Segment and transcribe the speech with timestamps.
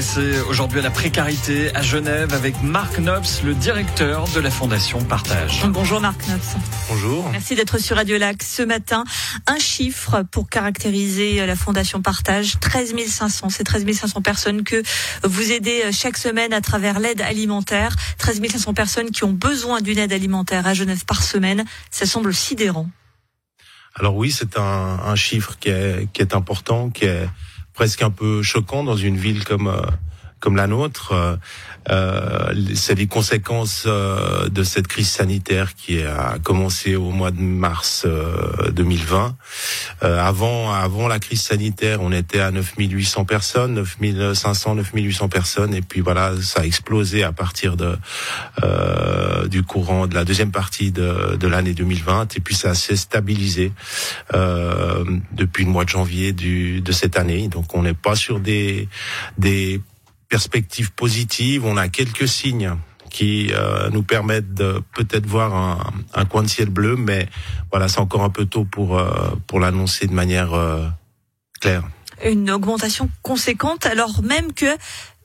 [0.00, 5.02] s'intéresser aujourd'hui à la précarité à Genève avec Marc Nobs, le directeur de la Fondation
[5.02, 5.62] Partage.
[5.68, 6.40] Bonjour Marc Nobs.
[6.88, 7.28] Bonjour.
[7.30, 9.04] Merci d'être sur Radio Lac ce matin.
[9.46, 13.48] Un chiffre pour caractériser la Fondation Partage, 13 500.
[13.48, 14.82] C'est 13 500 personnes que
[15.24, 17.94] vous aidez chaque semaine à travers l'aide alimentaire.
[18.18, 21.64] 13 500 personnes qui ont besoin d'une aide alimentaire à Genève par semaine.
[21.90, 22.88] Ça semble sidérant.
[23.94, 27.26] Alors oui, c'est un, un, chiffre qui est, qui est important, qui est
[27.76, 29.80] presque un peu choquant dans une ville comme euh,
[30.40, 31.12] comme la nôtre.
[31.12, 31.36] Euh,
[31.88, 37.40] euh, c'est les conséquences euh, de cette crise sanitaire qui a commencé au mois de
[37.40, 38.06] mars
[38.72, 39.36] 2020.
[40.02, 46.00] avant, avant la crise sanitaire, on était à 9800 personnes, 9500, 9800 personnes, et puis
[46.00, 47.96] voilà, ça a explosé à partir de
[49.48, 53.72] du courant de la deuxième partie de, de l'année 2020, et puis ça s'est stabilisé
[54.32, 57.48] depuis le mois de janvier du, de cette année.
[57.48, 58.88] Donc on n'est pas sur des
[59.38, 59.80] des
[60.28, 61.64] perspectives positives.
[61.64, 62.72] On a quelques signes
[63.10, 65.78] qui euh, nous permettent de peut-être voir un,
[66.14, 67.28] un, coin de ciel bleu, mais
[67.70, 70.86] voilà, c'est encore un peu tôt pour euh, pour l'annoncer de manière euh,
[71.60, 71.84] claire.
[72.24, 74.66] Une augmentation conséquente, alors même que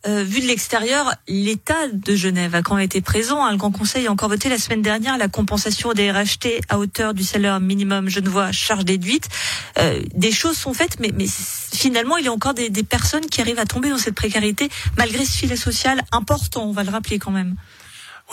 [0.08, 3.44] euh, vu de l'extérieur, l'État de Genève a quand même été présent.
[3.46, 3.52] Hein.
[3.52, 7.14] Le Grand Conseil a encore voté la semaine dernière la compensation des RHT à hauteur
[7.14, 9.30] du salaire minimum genevois charge déduite.
[9.78, 13.60] Euh, des choses sont faites, mais, finalement, il y a encore des, personnes qui arrivent
[13.60, 17.32] à tomber dans cette précarité malgré ce filet social important, on va le rappeler quand
[17.32, 17.56] même.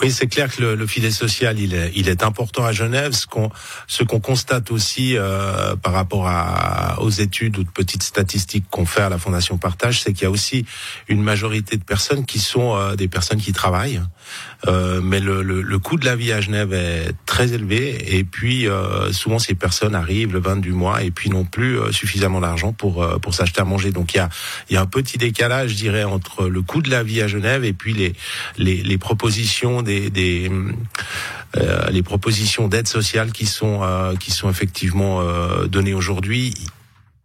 [0.01, 3.13] Oui, c'est clair que le, le, filet social, il est, il est important à Genève.
[3.13, 3.51] Ce qu'on,
[3.89, 8.87] ce qu'on constate aussi euh, par rapport à, aux études ou de petites statistiques qu'on
[8.87, 10.65] fait à la Fondation Partage, c'est qu'il y a aussi
[11.09, 14.01] une majorité de personnes qui sont euh, des personnes qui travaillent,
[14.69, 18.17] euh, mais le, le, le, coût de la vie à Genève est très élevé.
[18.17, 21.79] Et puis euh, souvent, ces personnes arrivent le 20 du mois et puis n'ont plus
[21.79, 23.91] euh, suffisamment d'argent pour euh, pour s'acheter à manger.
[23.91, 24.29] Donc il y a,
[24.71, 27.27] il y a un petit décalage, je dirais, entre le coût de la vie à
[27.27, 28.13] Genève et puis les,
[28.59, 30.51] les, les propositions des,
[31.57, 34.15] euh, les propositions d'aide sociale qui sont euh,
[34.49, 36.55] effectivement euh, données aujourd'hui.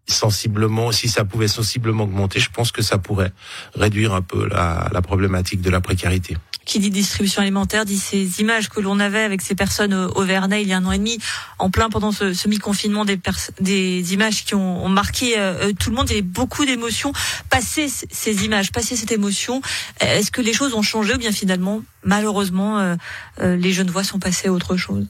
[0.08, 3.32] Sensiblement, si ça pouvait sensiblement augmenter, je pense que ça pourrait
[3.76, 6.36] réduire un peu la problématique de la précarité
[6.66, 10.24] qui dit distribution alimentaire dit ces images que l'on avait avec ces personnes au, au,
[10.24, 11.18] Vernet il y a un an et demi,
[11.60, 13.20] en plein pendant ce, ce mi-confinement, des,
[13.60, 16.08] des images qui ont, marqué euh, tout le monde.
[16.10, 17.14] Il y avait beaucoup d'émotions.
[17.50, 19.62] Passer ces images, passer cette émotion,
[20.00, 22.96] est-ce que les choses ont changé ou bien finalement, malheureusement, euh,
[23.42, 25.08] euh, les jeunes voix sont passées à autre chose?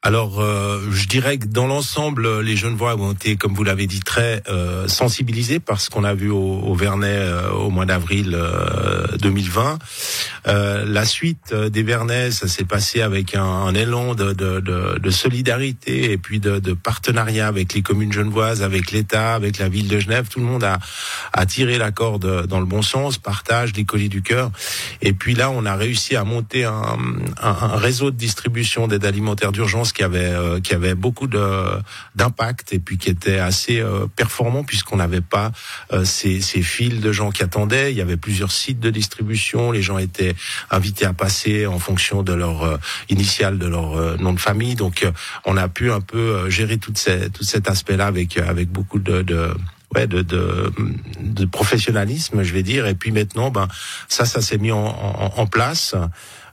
[0.00, 3.98] Alors, euh, je dirais que dans l'ensemble, les jeunes ont été, comme vous l'avez dit,
[3.98, 8.38] très euh, sensibilisés par ce qu'on a vu au, au Vernet euh, au mois d'avril
[9.20, 9.78] 2020.
[10.46, 16.16] la suite des Vernets, ça s'est passé avec un, élan de, de, de, solidarité et
[16.16, 20.28] puis de, partenariat avec les communes genevoises, avec l'État, avec la ville de Genève.
[20.28, 20.78] Tout le monde a,
[21.32, 24.52] a tiré la corde dans le bon sens, partage des colis du cœur.
[25.00, 26.98] Et puis là, on a réussi à monter un,
[27.40, 31.40] un, un réseau de distribution d'aide alimentaire d'urgence qui avait euh, qui avait beaucoup de
[32.14, 35.52] d'impact et puis qui était assez euh, performant puisqu'on n'avait pas
[35.92, 37.92] euh, ces, ces files de gens qui attendaient.
[37.92, 39.70] Il y avait plusieurs sites de distribution.
[39.70, 40.34] Les gens étaient
[40.70, 44.74] invités à passer en fonction de leur initiale, de leur nom de famille.
[44.74, 45.06] Donc,
[45.44, 49.22] on a pu un peu gérer tout, ces, tout cet aspect-là avec avec beaucoup de,
[49.22, 49.50] de
[50.06, 50.72] de, de,
[51.20, 52.86] de, professionnalisme, je vais dire.
[52.86, 53.68] Et puis maintenant, ben
[54.08, 55.94] ça, ça s'est mis en, en, en place.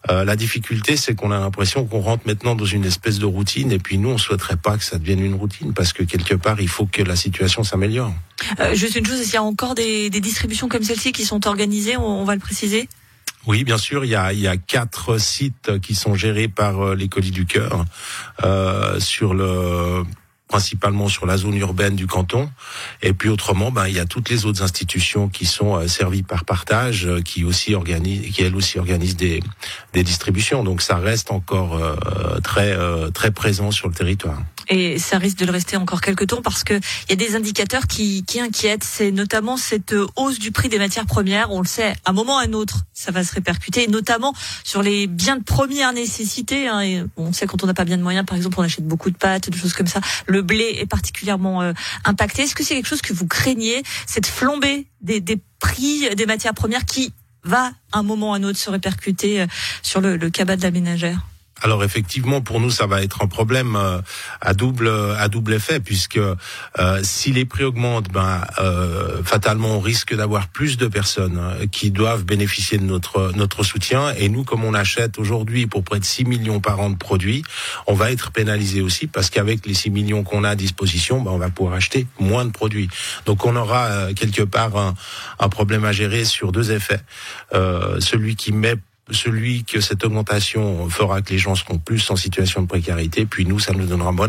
[0.10, 3.72] Euh, la difficulté, c'est qu'on a l'impression qu'on rentre maintenant dans une espèce de routine,
[3.72, 6.62] et puis nous, on souhaiterait pas que ça devienne une routine, parce que quelque part,
[6.62, 8.14] il faut que la situation s'améliore.
[8.60, 11.48] Euh, juste une chose, qu'il y a encore des, des distributions comme celle-ci qui sont
[11.48, 12.88] organisées on, on va le préciser?
[13.48, 16.82] Oui, bien sûr, il y a, il y a quatre sites qui sont gérés par
[16.82, 17.86] euh, les colis du cœur
[18.44, 20.04] euh, sur le
[20.56, 22.50] principalement sur la zone urbaine du canton.
[23.02, 26.24] Et puis autrement, ben, il y a toutes les autres institutions qui sont euh, servies
[26.24, 29.44] par partage, euh, qui aussi organisent, qui elles aussi organisent des,
[29.92, 30.64] des distributions.
[30.64, 32.78] Donc ça reste encore euh, très
[33.14, 34.42] très présent sur le territoire.
[34.70, 37.36] Et ça risque de le rester encore quelques temps parce que il y a des
[37.36, 38.84] indicateurs qui, qui inquiètent.
[38.84, 41.52] C'est notamment cette hausse du prix des matières premières.
[41.52, 44.34] On le sait, à un moment ou à un autre, ça va se répercuter, notamment
[44.64, 46.68] sur les biens de première nécessité.
[46.68, 46.82] Hein.
[46.82, 49.12] Et on sait quand on n'a pas bien de moyens, par exemple, on achète beaucoup
[49.12, 50.00] de pâtes, des choses comme ça.
[50.26, 51.74] Le blé est particulièrement euh,
[52.06, 52.44] impacté.
[52.44, 55.22] Est-ce que c'est quelque chose que vous craignez, cette flambée des,
[55.60, 57.14] prix des matières premières qui
[57.44, 59.46] va, à un moment ou à un autre, se répercuter
[59.82, 61.22] sur le, le cabas de la ménagère?
[61.62, 64.02] Alors effectivement, pour nous, ça va être un problème euh,
[64.42, 69.80] à double à double effet, puisque euh, si les prix augmentent, ben euh, fatalement on
[69.80, 71.42] risque d'avoir plus de personnes
[71.72, 74.14] qui doivent bénéficier de notre notre soutien.
[74.18, 77.44] Et nous, comme on achète aujourd'hui pour près de 6 millions par an de produits,
[77.88, 81.32] on va être pénalisé aussi parce qu'avec les 6 millions qu'on a à disposition, ben,
[81.32, 82.90] on va pouvoir acheter moins de produits.
[83.26, 84.94] Donc on aura quelque part un,
[85.40, 87.02] un, problème à gérer sur deux effets.
[87.54, 88.76] celui qui met
[89.12, 93.46] celui que cette augmentation fera que les gens seront plus en situation de précarité, puis
[93.46, 94.28] nous, ça nous donnera moins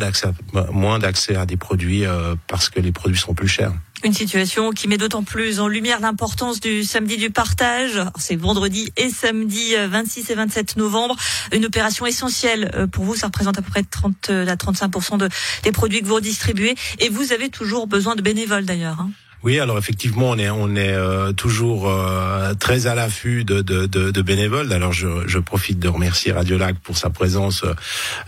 [0.99, 3.73] d'accès, à des produits euh, parce que les produits seront plus chers.
[4.05, 7.99] Une situation qui met d'autant plus en lumière l'importance du samedi du partage.
[8.19, 11.17] C'est vendredi et samedi 26 euh, et 27 novembre.
[11.53, 13.17] Une opération essentielle euh, pour vous.
[13.17, 15.29] Ça représente à peu près 30 à 35 de,
[15.63, 16.75] des produits que vous redistribuez.
[16.99, 19.01] Et vous avez toujours besoin de bénévoles d'ailleurs.
[19.01, 19.11] Hein.
[19.43, 23.87] Oui, alors effectivement, on est on est euh, toujours euh, très à l'affût de, de,
[23.87, 24.73] de, de, bénévoles.
[24.73, 27.65] Alors je, je profite de remercier Radio Lac pour sa présence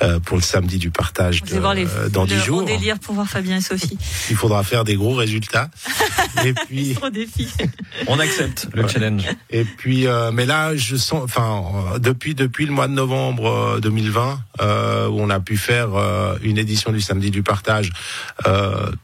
[0.03, 2.65] euh, pour le samedi du partage de, les, dans dix jours.
[2.65, 3.99] délire pour voir Fabien et Sophie.
[4.31, 5.71] Il faudra faire des gros résultats.
[6.45, 7.49] et puis défi.
[8.07, 9.25] on accepte le challenge.
[9.51, 15.21] Et puis, mais là, je sens, enfin, depuis depuis le mois de novembre 2020, où
[15.21, 15.89] on a pu faire
[16.43, 17.91] une édition du samedi du partage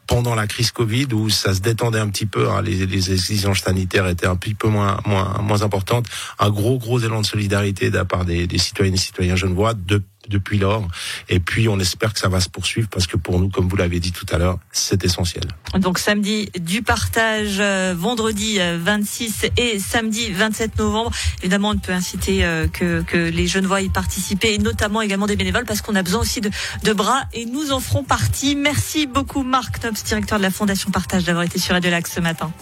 [0.07, 3.61] pendant la crise Covid, où ça se détendait un petit peu, hein, les, les, exigences
[3.61, 6.07] sanitaires étaient un petit peu moins, moins, moins importantes.
[6.39, 9.75] Un gros, gros élan de solidarité de la part des, des citoyennes et citoyens genevois
[9.75, 10.87] de depuis lors.
[11.29, 13.77] Et puis, on espère que ça va se poursuivre parce que pour nous, comme vous
[13.77, 15.45] l'avez dit tout à l'heure, c'est essentiel.
[15.79, 21.11] Donc, samedi du partage, euh, vendredi 26 euh, et samedi 27 novembre.
[21.41, 25.03] Évidemment, on ne peut inciter euh, que, que les jeunes voient y participer et notamment
[25.03, 26.51] également des bénévoles parce qu'on a besoin aussi de,
[26.83, 28.57] de bras et nous en ferons partie.
[28.57, 32.21] Merci beaucoup, Marc Knops, directeur de la Fondation Partage, d'avoir été sur Radio Lac ce
[32.21, 32.53] matin.